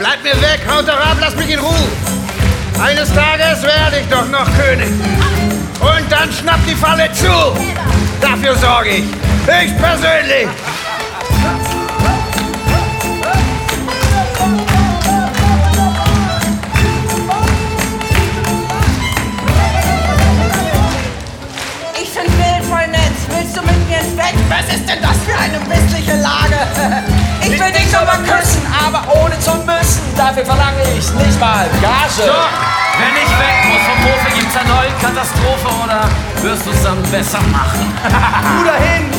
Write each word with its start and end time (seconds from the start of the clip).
Bleibt 0.00 0.24
mir 0.24 0.40
weg, 0.40 0.62
haut 0.66 0.88
doch 0.88 0.98
ab, 0.98 1.18
lasst 1.20 1.36
mich 1.36 1.50
in 1.50 1.58
Ruhe. 1.58 1.74
Eines 2.82 3.12
Tages 3.12 3.62
werde 3.62 3.98
ich 4.00 4.08
doch 4.08 4.26
noch 4.28 4.46
König. 4.56 4.88
Und 5.78 6.10
dann 6.10 6.32
schnappt 6.32 6.66
die 6.66 6.74
Falle 6.74 7.12
zu. 7.12 7.26
Dafür 8.18 8.56
sorge 8.56 8.88
ich. 8.88 9.04
Ich 9.04 9.76
persönlich. 9.76 10.48
Ich 22.00 22.08
find 22.08 22.26
Bild 22.38 22.64
voll 22.70 22.86
nett. 22.88 23.02
Willst 23.28 23.54
du 23.54 23.60
mit 23.60 23.86
mir 23.86 23.98
ins 23.98 24.16
Bett? 24.16 24.34
Was 24.48 24.74
ist 24.74 24.88
denn 24.88 25.02
das 25.02 25.18
für 25.26 25.38
eine 25.38 25.58
missliche 25.68 26.16
Lage? 26.16 26.49
Dafür 30.30 30.46
verlange 30.46 30.82
ich 30.96 31.12
nicht 31.12 31.40
mal 31.40 31.66
Gage. 31.82 32.30
Wenn 33.00 33.16
ich 33.16 33.30
weg 33.34 33.56
muss 33.66 33.82
vom 33.82 33.98
Hofe, 34.04 34.30
gibt's 34.38 34.54
erneut 34.54 34.94
Katastrophe 35.00 35.82
oder 35.82 36.08
wirst 36.40 36.64
du's 36.68 36.80
dann 36.84 37.02
besser 37.10 37.40
machen? 37.50 37.92
Bruder 38.54 38.76
hin, 38.76 39.09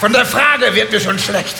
Von 0.00 0.12
der 0.12 0.24
Frage 0.24 0.74
wird 0.76 0.92
mir 0.92 1.00
schon 1.00 1.18
schlecht. 1.18 1.56